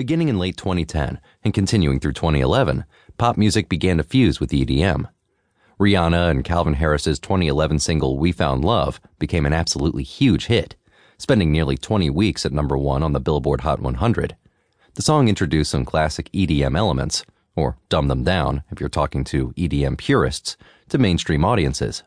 Beginning 0.00 0.30
in 0.30 0.38
late 0.38 0.56
2010 0.56 1.20
and 1.44 1.52
continuing 1.52 2.00
through 2.00 2.14
2011, 2.14 2.86
pop 3.18 3.36
music 3.36 3.68
began 3.68 3.98
to 3.98 4.02
fuse 4.02 4.40
with 4.40 4.50
EDM. 4.50 5.10
Rihanna 5.78 6.30
and 6.30 6.42
Calvin 6.42 6.72
Harris's 6.72 7.18
2011 7.18 7.80
single 7.80 8.18
We 8.18 8.32
Found 8.32 8.64
Love 8.64 8.98
became 9.18 9.44
an 9.44 9.52
absolutely 9.52 10.02
huge 10.02 10.46
hit, 10.46 10.74
spending 11.18 11.52
nearly 11.52 11.76
20 11.76 12.08
weeks 12.08 12.46
at 12.46 12.52
number 12.52 12.78
one 12.78 13.02
on 13.02 13.12
the 13.12 13.20
Billboard 13.20 13.60
Hot 13.60 13.80
100. 13.80 14.36
The 14.94 15.02
song 15.02 15.28
introduced 15.28 15.70
some 15.70 15.84
classic 15.84 16.32
EDM 16.32 16.78
elements, 16.78 17.26
or 17.54 17.76
dumbed 17.90 18.08
them 18.08 18.24
down 18.24 18.62
if 18.70 18.80
you're 18.80 18.88
talking 18.88 19.22
to 19.24 19.52
EDM 19.52 19.98
purists, 19.98 20.56
to 20.88 20.96
mainstream 20.96 21.44
audiences. 21.44 22.04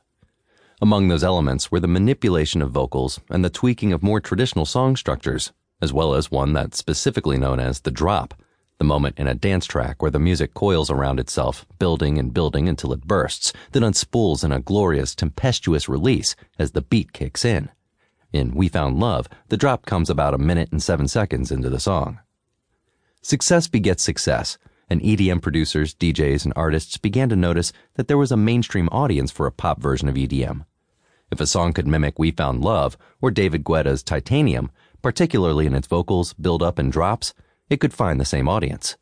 Among 0.82 1.10
those 1.10 1.24
elements 1.24 1.70
were 1.72 1.80
the 1.80 1.88
manipulation 1.88 2.64
of 2.64 2.72
vocals 2.72 3.20
and 3.30 3.46
the 3.46 3.52
tweaking 3.52 3.94
of 3.94 4.02
more 4.02 4.20
traditional 4.20 4.66
song 4.66 4.96
structures, 4.96 5.54
as 5.84 5.92
well 5.92 6.14
as 6.14 6.32
one 6.32 6.54
that's 6.54 6.78
specifically 6.78 7.38
known 7.38 7.60
as 7.60 7.82
the 7.82 7.92
drop, 7.92 8.34
the 8.78 8.86
moment 8.86 9.20
in 9.20 9.28
a 9.28 9.36
dance 9.36 9.66
track 9.66 10.02
where 10.02 10.10
the 10.10 10.18
music 10.18 10.54
coils 10.54 10.90
around 10.90 11.20
itself, 11.20 11.66
building 11.78 12.18
and 12.18 12.34
building 12.34 12.70
until 12.70 12.94
it 12.94 13.06
bursts, 13.06 13.52
then 13.74 13.84
unspools 13.84 14.46
in 14.46 14.54
a 14.54 14.62
glorious, 14.62 15.14
tempestuous 15.14 15.90
release 15.90 16.38
as 16.58 16.72
the 16.72 16.82
beat 16.82 17.12
kicks 17.12 17.44
in. 17.44 17.70
In 18.32 18.54
We 18.56 18.70
Found 18.70 18.98
Love, 18.98 19.28
the 19.50 19.58
drop 19.58 19.86
comes 19.86 20.10
about 20.10 20.34
a 20.34 20.38
minute 20.38 20.72
and 20.72 20.82
seven 20.82 21.10
seconds 21.10 21.52
into 21.52 21.70
the 21.70 21.82
song. 21.82 22.20
Success 23.22 23.68
begets 23.68 24.04
success, 24.04 24.58
and 24.90 25.02
EDM 25.02 25.42
producers, 25.42 25.94
DJs, 25.94 26.46
and 26.46 26.54
artists 26.56 26.98
began 26.98 27.28
to 27.28 27.36
notice 27.36 27.74
that 27.96 28.08
there 28.08 28.18
was 28.18 28.32
a 28.32 28.38
mainstream 28.38 28.88
audience 28.90 29.32
for 29.32 29.48
a 29.48 29.52
pop 29.52 29.82
version 29.82 30.08
of 30.08 30.16
EDM. 30.16 30.66
If 31.30 31.42
a 31.42 31.48
song 31.48 31.74
could 31.74 31.88
mimic 31.88 32.20
We 32.20 32.30
Found 32.30 32.62
Love 32.62 32.96
or 33.20 33.32
David 33.32 33.64
Guetta's 33.64 34.04
Titanium, 34.04 34.70
particularly 35.04 35.68
in 35.68 35.76
its 35.76 35.86
vocals, 35.86 36.34
build 36.34 36.64
up, 36.64 36.80
and 36.80 36.92
drops, 36.92 37.36
it 37.70 37.80
could 37.80 37.94
find 37.94 38.20
the 38.20 38.26
same 38.26 38.48
audience. 38.48 38.98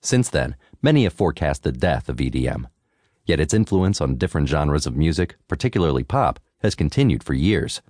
Since 0.00 0.30
then, 0.30 0.56
many 0.82 1.04
have 1.04 1.12
forecast 1.12 1.62
the 1.62 1.70
death 1.70 2.08
of 2.08 2.16
EDM. 2.16 2.64
Yet 3.24 3.38
its 3.38 3.54
influence 3.54 4.00
on 4.00 4.16
different 4.16 4.48
genres 4.48 4.86
of 4.86 4.96
music, 4.96 5.36
particularly 5.46 6.02
pop, 6.02 6.40
has 6.62 6.74
continued 6.74 7.22
for 7.22 7.34
years. 7.34 7.82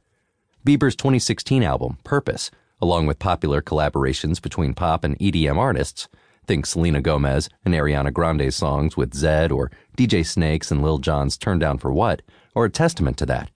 Bieber's 0.67 0.97
2016 0.97 1.63
album, 1.63 1.97
Purpose, 2.05 2.51
along 2.81 3.07
with 3.07 3.19
popular 3.19 3.63
collaborations 3.63 4.43
between 4.43 4.75
pop 4.75 5.05
and 5.05 5.19
EDM 5.19 5.57
artists. 5.57 6.09
Think 6.47 6.67
Selena 6.67 7.01
Gomez 7.01 7.49
and 7.65 7.73
Ariana 7.73 8.13
Grande's 8.13 8.57
songs 8.57 8.97
with 8.97 9.13
Zedd 9.13 9.53
or 9.53 9.71
DJ 9.97 10.27
Snake's 10.27 10.71
and 10.71 10.83
Lil 10.83 10.99
Jon's 10.99 11.39
Turn 11.39 11.61
Down 11.61 11.79
for 11.79 11.93
What 11.93 12.21
are 12.57 12.65
a 12.65 12.71
testament 12.71 13.17
to 13.19 13.27
that. 13.27 13.51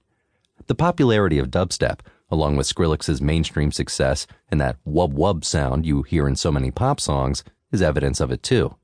The 0.68 0.74
popularity 0.74 1.38
of 1.38 1.50
dubstep, 1.50 2.00
along 2.30 2.56
with 2.56 2.66
Skrillex's 2.66 3.20
mainstream 3.20 3.72
success 3.72 4.26
and 4.50 4.60
that 4.60 4.76
wub 4.86 5.12
wub 5.12 5.44
sound 5.44 5.86
you 5.86 6.02
hear 6.02 6.26
in 6.26 6.36
so 6.36 6.50
many 6.50 6.70
pop 6.70 7.00
songs, 7.00 7.44
is 7.72 7.82
evidence 7.82 8.20
of 8.20 8.30
it 8.30 8.42
too. 8.42 8.76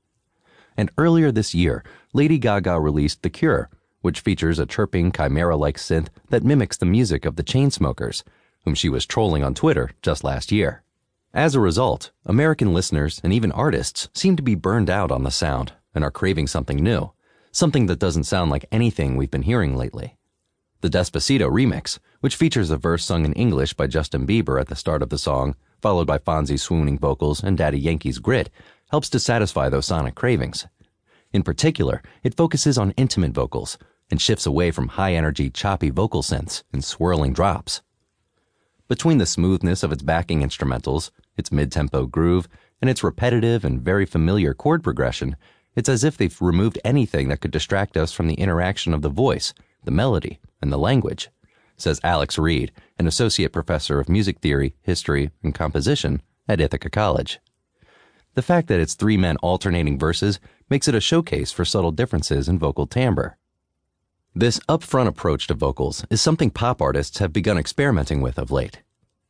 And 0.75 0.91
earlier 0.97 1.31
this 1.31 1.53
year, 1.53 1.83
Lady 2.13 2.37
Gaga 2.37 2.79
released 2.79 3.21
The 3.21 3.29
Cure, 3.29 3.69
which 4.01 4.19
features 4.19 4.59
a 4.59 4.65
chirping 4.65 5.11
chimera 5.11 5.55
like 5.55 5.77
synth 5.77 6.07
that 6.29 6.43
mimics 6.43 6.77
the 6.77 6.85
music 6.85 7.25
of 7.25 7.35
the 7.35 7.43
Chainsmokers 7.43 8.23
whom 8.63 8.75
she 8.75 8.89
was 8.89 9.05
trolling 9.05 9.43
on 9.43 9.53
Twitter 9.53 9.91
just 10.01 10.23
last 10.23 10.51
year. 10.51 10.83
As 11.33 11.55
a 11.55 11.59
result, 11.59 12.11
American 12.25 12.73
listeners 12.73 13.19
and 13.23 13.33
even 13.33 13.51
artists 13.51 14.09
seem 14.13 14.35
to 14.35 14.43
be 14.43 14.55
burned 14.55 14.89
out 14.89 15.11
on 15.11 15.23
the 15.23 15.31
sound 15.31 15.73
and 15.95 16.03
are 16.03 16.11
craving 16.11 16.47
something 16.47 16.77
new, 16.77 17.11
something 17.51 17.87
that 17.87 17.99
doesn't 17.99 18.25
sound 18.25 18.51
like 18.51 18.65
anything 18.71 19.15
we've 19.15 19.31
been 19.31 19.43
hearing 19.43 19.75
lately. 19.75 20.17
The 20.83 20.89
Despacito 20.89 21.49
remix, 21.49 21.97
which 22.19 22.35
features 22.35 22.69
a 22.69 22.75
verse 22.75 23.05
sung 23.05 23.23
in 23.23 23.31
English 23.31 23.73
by 23.73 23.87
Justin 23.87 24.27
Bieber 24.27 24.59
at 24.59 24.67
the 24.67 24.75
start 24.75 25.01
of 25.01 25.07
the 25.07 25.17
song, 25.17 25.55
followed 25.81 26.05
by 26.05 26.17
Fonsi's 26.17 26.61
swooning 26.61 26.99
vocals 26.99 27.41
and 27.41 27.57
Daddy 27.57 27.79
Yankee's 27.79 28.19
grit, 28.19 28.49
helps 28.91 29.09
to 29.11 29.17
satisfy 29.17 29.69
those 29.69 29.85
sonic 29.85 30.13
cravings. 30.13 30.67
In 31.31 31.41
particular, 31.41 32.03
it 32.21 32.35
focuses 32.35 32.77
on 32.77 32.91
intimate 32.97 33.31
vocals 33.31 33.77
and 34.11 34.21
shifts 34.21 34.45
away 34.45 34.71
from 34.71 34.89
high 34.89 35.13
energy, 35.13 35.49
choppy 35.49 35.89
vocal 35.89 36.21
synths 36.21 36.63
and 36.73 36.83
swirling 36.83 37.31
drops. 37.31 37.81
Between 38.89 39.19
the 39.19 39.25
smoothness 39.25 39.83
of 39.83 39.93
its 39.93 40.03
backing 40.03 40.41
instrumentals, 40.41 41.11
its 41.37 41.49
mid 41.49 41.71
tempo 41.71 42.07
groove, 42.07 42.49
and 42.81 42.89
its 42.89 43.05
repetitive 43.05 43.63
and 43.63 43.79
very 43.79 44.05
familiar 44.05 44.53
chord 44.53 44.83
progression, 44.83 45.37
it's 45.77 45.87
as 45.87 46.03
if 46.03 46.17
they've 46.17 46.41
removed 46.41 46.77
anything 46.83 47.29
that 47.29 47.39
could 47.39 47.51
distract 47.51 47.95
us 47.95 48.11
from 48.11 48.27
the 48.27 48.33
interaction 48.33 48.93
of 48.93 49.01
the 49.01 49.07
voice, 49.07 49.53
the 49.85 49.91
melody, 49.91 50.41
and 50.63 50.73
the 50.73 50.79
language, 50.79 51.29
says 51.77 51.99
Alex 52.03 52.39
Reed, 52.39 52.71
an 52.97 53.05
associate 53.05 53.51
professor 53.51 53.99
of 53.99 54.09
music 54.09 54.39
theory, 54.39 54.75
history, 54.81 55.29
and 55.43 55.53
composition 55.53 56.23
at 56.47 56.59
Ithaca 56.59 56.89
College. 56.89 57.39
The 58.33 58.41
fact 58.41 58.67
that 58.69 58.79
it's 58.79 58.95
three 58.95 59.17
men 59.17 59.37
alternating 59.37 59.99
verses 59.99 60.39
makes 60.69 60.87
it 60.87 60.95
a 60.95 61.01
showcase 61.01 61.51
for 61.51 61.65
subtle 61.65 61.91
differences 61.91 62.49
in 62.49 62.57
vocal 62.57 62.87
timbre. 62.87 63.37
This 64.33 64.59
upfront 64.61 65.07
approach 65.07 65.45
to 65.47 65.53
vocals 65.53 66.03
is 66.09 66.21
something 66.21 66.49
pop 66.49 66.81
artists 66.81 67.19
have 67.19 67.31
begun 67.31 67.59
experimenting 67.59 68.21
with 68.21 68.39
of 68.39 68.49
late. 68.49 68.81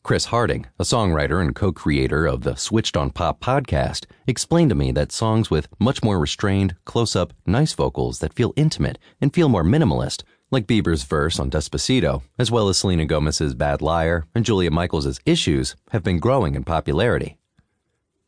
Chris 0.04 0.26
Harding, 0.26 0.68
a 0.80 0.84
songwriter 0.84 1.42
and 1.42 1.56
co 1.56 1.72
creator 1.72 2.26
of 2.26 2.44
the 2.44 2.56
Switched 2.56 2.96
on 2.98 3.10
Pop 3.10 3.42
podcast, 3.42 4.06
explained 4.28 4.70
to 4.70 4.76
me 4.76 4.92
that 4.92 5.14
songs 5.14 5.50
with 5.50 5.70
much 5.80 6.04
more 6.04 6.20
restrained, 6.20 6.76
close 6.84 7.16
up, 7.16 7.34
nice 7.46 7.74
vocals 7.74 8.20
that 8.20 8.34
feel 8.34 8.54
intimate 8.58 9.00
and 9.22 9.34
feel 9.34 9.48
more 9.48 9.64
minimalist, 9.64 10.24
like 10.54 10.68
Bieber's 10.68 11.04
verse 11.04 11.40
on 11.40 11.50
Despacito, 11.50 12.22
as 12.38 12.52
well 12.52 12.70
as 12.70 12.78
Selena 12.78 13.06
Gomez's 13.06 13.56
Bad 13.56 13.82
Liar 13.82 14.26
and 14.36 14.46
Julia 14.46 14.70
Michaels' 14.72 15.20
Issues, 15.26 15.76
have 15.90 16.04
been 16.04 16.20
growing 16.20 16.56
in 16.56 16.64
popularity. 16.64 17.38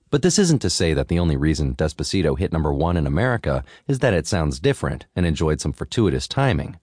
But 0.10 0.22
this 0.22 0.40
isn't 0.40 0.62
to 0.64 0.70
say 0.70 0.94
that 0.94 1.08
the 1.08 1.20
only 1.20 1.38
reason 1.38 1.76
Despacito 1.76 2.38
hit 2.38 2.52
number 2.52 2.74
one 2.74 2.98
in 2.98 3.06
America 3.06 3.64
is 3.88 4.00
that 4.00 4.14
it 4.14 4.28
sounds 4.28 4.60
different 4.60 5.06
and 5.16 5.26
enjoyed 5.26 5.62
some 5.62 5.72
fortuitous 5.72 6.28
timing. 6.28 6.80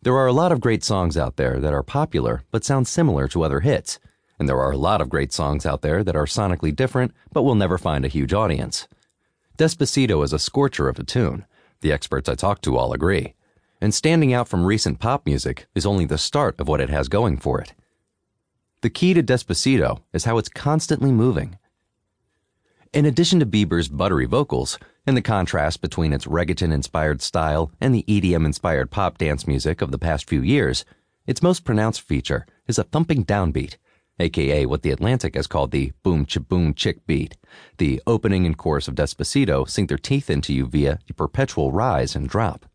There 0.00 0.16
are 0.16 0.26
a 0.26 0.32
lot 0.32 0.52
of 0.52 0.60
great 0.60 0.82
songs 0.82 1.16
out 1.16 1.36
there 1.36 1.60
that 1.60 1.74
are 1.74 1.82
popular 1.82 2.42
but 2.50 2.64
sound 2.64 2.88
similar 2.88 3.28
to 3.28 3.42
other 3.42 3.60
hits, 3.60 3.98
and 4.38 4.48
there 4.48 4.60
are 4.60 4.72
a 4.72 4.76
lot 4.76 5.00
of 5.00 5.10
great 5.10 5.32
songs 5.32 5.66
out 5.66 5.82
there 5.82 6.02
that 6.02 6.16
are 6.16 6.24
sonically 6.24 6.74
different 6.74 7.12
but 7.32 7.42
will 7.42 7.54
never 7.54 7.78
find 7.78 8.04
a 8.04 8.08
huge 8.08 8.32
audience. 8.32 8.88
Despacito 9.58 10.24
is 10.24 10.32
a 10.32 10.38
scorcher 10.38 10.88
of 10.88 10.98
a 10.98 11.04
tune. 11.04 11.44
The 11.82 11.92
experts 11.92 12.28
I 12.28 12.34
talk 12.36 12.62
to 12.62 12.76
all 12.76 12.92
agree. 12.92 13.34
And 13.82 13.92
standing 13.92 14.32
out 14.32 14.46
from 14.46 14.64
recent 14.64 15.00
pop 15.00 15.26
music 15.26 15.66
is 15.74 15.84
only 15.84 16.04
the 16.04 16.16
start 16.16 16.60
of 16.60 16.68
what 16.68 16.80
it 16.80 16.88
has 16.88 17.08
going 17.08 17.36
for 17.36 17.60
it. 17.60 17.74
The 18.82 18.90
key 18.90 19.12
to 19.12 19.24
Despacito 19.24 20.02
is 20.12 20.24
how 20.24 20.38
it's 20.38 20.48
constantly 20.48 21.10
moving. 21.10 21.58
In 22.92 23.06
addition 23.06 23.40
to 23.40 23.44
Bieber's 23.44 23.88
buttery 23.88 24.24
vocals, 24.24 24.78
and 25.04 25.16
the 25.16 25.20
contrast 25.20 25.80
between 25.80 26.12
its 26.12 26.26
reggaeton 26.26 26.72
inspired 26.72 27.20
style 27.22 27.72
and 27.80 27.92
the 27.92 28.04
EDM 28.06 28.46
inspired 28.46 28.92
pop 28.92 29.18
dance 29.18 29.48
music 29.48 29.82
of 29.82 29.90
the 29.90 29.98
past 29.98 30.28
few 30.28 30.42
years, 30.42 30.84
its 31.26 31.42
most 31.42 31.64
pronounced 31.64 32.02
feature 32.02 32.46
is 32.68 32.78
a 32.78 32.84
thumping 32.84 33.24
downbeat, 33.24 33.78
aka 34.20 34.64
what 34.64 34.82
the 34.82 34.92
Atlantic 34.92 35.34
has 35.34 35.48
called 35.48 35.72
the 35.72 35.90
boom 36.04 36.24
cha 36.24 36.38
boom 36.38 36.72
chick 36.72 37.04
beat. 37.04 37.36
The 37.78 38.00
opening 38.06 38.46
and 38.46 38.56
chorus 38.56 38.86
of 38.86 38.94
Despacito 38.94 39.68
sink 39.68 39.88
their 39.88 39.98
teeth 39.98 40.30
into 40.30 40.54
you 40.54 40.68
via 40.68 41.00
a 41.10 41.14
perpetual 41.14 41.72
rise 41.72 42.14
and 42.14 42.28
drop. 42.28 42.66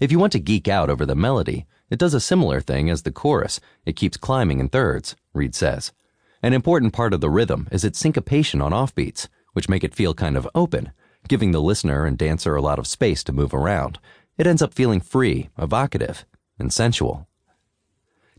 If 0.00 0.12
you 0.12 0.18
want 0.20 0.32
to 0.32 0.38
geek 0.38 0.68
out 0.68 0.90
over 0.90 1.04
the 1.04 1.16
melody, 1.16 1.66
it 1.90 1.98
does 1.98 2.14
a 2.14 2.20
similar 2.20 2.60
thing 2.60 2.88
as 2.88 3.02
the 3.02 3.10
chorus. 3.10 3.58
It 3.84 3.96
keeps 3.96 4.16
climbing 4.16 4.60
in 4.60 4.68
thirds, 4.68 5.16
Reed 5.34 5.56
says. 5.56 5.92
An 6.40 6.52
important 6.52 6.92
part 6.92 7.12
of 7.12 7.20
the 7.20 7.30
rhythm 7.30 7.66
is 7.72 7.84
its 7.84 7.98
syncopation 7.98 8.62
on 8.62 8.70
offbeats, 8.70 9.26
which 9.54 9.68
make 9.68 9.82
it 9.82 9.96
feel 9.96 10.14
kind 10.14 10.36
of 10.36 10.48
open, 10.54 10.92
giving 11.26 11.50
the 11.50 11.60
listener 11.60 12.04
and 12.04 12.16
dancer 12.16 12.54
a 12.54 12.62
lot 12.62 12.78
of 12.78 12.86
space 12.86 13.24
to 13.24 13.32
move 13.32 13.52
around. 13.52 13.98
It 14.36 14.46
ends 14.46 14.62
up 14.62 14.72
feeling 14.72 15.00
free, 15.00 15.48
evocative, 15.58 16.24
and 16.60 16.72
sensual. 16.72 17.26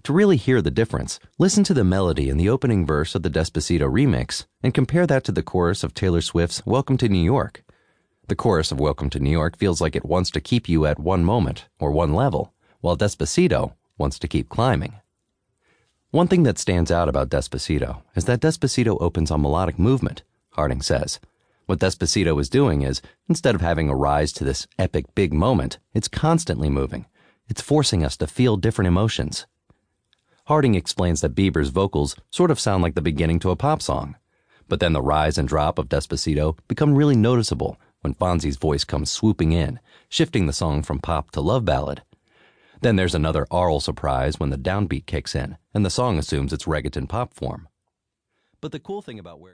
To 0.04 0.14
really 0.14 0.38
hear 0.38 0.62
the 0.62 0.72
difference, 0.72 1.20
listen 1.38 1.66
to 1.66 1.74
the 1.74 1.84
melody 1.84 2.30
in 2.30 2.38
the 2.38 2.48
opening 2.48 2.86
verse 2.86 3.16
of 3.16 3.24
the 3.24 3.30
Despacito 3.30 3.92
remix 3.92 4.46
and 4.64 4.74
compare 4.74 5.06
that 5.06 5.26
to 5.26 5.34
the 5.34 5.44
chorus 5.44 5.84
of 5.84 5.94
Taylor 5.94 6.22
Swift's 6.22 6.66
Welcome 6.66 6.96
to 7.00 7.10
New 7.10 7.22
York. 7.22 7.66
The 8.30 8.36
chorus 8.36 8.72
of 8.72 8.80
Welcome 8.80 9.10
to 9.10 9.20
New 9.20 9.32
York 9.32 9.58
feels 9.58 9.82
like 9.82 9.96
it 9.96 10.06
wants 10.06 10.30
to 10.30 10.40
keep 10.40 10.70
you 10.70 10.86
at 10.86 11.00
one 11.00 11.24
moment 11.24 11.68
or 11.80 11.90
one 11.90 12.14
level, 12.14 12.54
while 12.80 12.96
Despacito 12.96 13.74
wants 13.98 14.20
to 14.20 14.28
keep 14.28 14.50
climbing. 14.50 14.94
One 16.12 16.28
thing 16.28 16.44
that 16.44 16.60
stands 16.60 16.92
out 16.92 17.10
about 17.10 17.32
Despacito 17.32 18.04
is 18.16 18.26
that 18.26 18.40
Despacito 18.40 19.02
opens 19.02 19.32
on 19.32 19.42
melodic 19.42 19.80
movement, 19.80 20.22
Harding 20.52 20.84
says. 20.84 21.20
What 21.66 21.80
Despacito 21.80 22.40
is 22.40 22.52
doing 22.52 22.84
is, 22.84 23.02
instead 23.28 23.56
of 23.56 23.62
having 23.62 23.90
a 23.90 23.96
rise 23.96 24.32
to 24.34 24.44
this 24.44 24.68
epic 24.78 25.06
big 25.16 25.34
moment, 25.34 25.80
it's 25.96 26.08
constantly 26.08 26.70
moving. 26.70 27.08
It's 27.48 27.64
forcing 27.64 28.04
us 28.06 28.16
to 28.18 28.28
feel 28.28 28.58
different 28.58 28.90
emotions. 28.90 29.48
Harding 30.46 30.76
explains 30.76 31.22
that 31.22 31.34
Bieber's 31.34 31.70
vocals 31.70 32.16
sort 32.30 32.52
of 32.52 32.60
sound 32.60 32.84
like 32.84 32.94
the 32.94 33.02
beginning 33.02 33.40
to 33.40 33.50
a 33.50 33.56
pop 33.56 33.82
song. 33.82 34.18
But 34.68 34.80
then 34.80 34.94
the 34.94 35.02
rise 35.02 35.40
and 35.40 35.48
drop 35.48 35.80
of 35.80 35.90
Despacito 35.90 36.56
become 36.68 36.94
really 36.94 37.16
noticeable 37.16 37.80
when 38.02 38.14
Fonsi's 38.14 38.58
voice 38.58 38.84
comes 38.84 39.12
swooping 39.12 39.52
in, 39.52 39.80
shifting 40.08 40.46
the 40.46 40.54
song 40.54 40.84
from 40.84 41.00
pop 41.00 41.32
to 41.32 41.42
love 41.42 41.66
ballad. 41.66 42.04
Then 42.82 42.96
there's 42.96 43.16
another 43.16 43.46
aural 43.52 43.80
surprise 43.80 44.40
when 44.40 44.50
the 44.50 44.58
downbeat 44.58 45.06
kicks 45.06 45.36
in 45.36 45.58
and 45.74 45.86
the 45.86 45.90
song 45.90 46.18
assumes 46.18 46.54
its 46.54 46.66
reggaeton 46.66 47.10
pop 47.10 47.34
form. 47.34 47.68
But 48.62 48.72
the 48.72 48.80
cool 48.80 49.02
thing 49.02 49.20
about 49.20 49.40
where 49.40 49.48